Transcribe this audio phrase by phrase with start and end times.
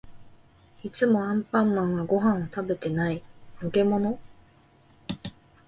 [0.83, 3.21] いつもアンパンマンはご飯を食べてない。
[3.61, 4.17] のけもの？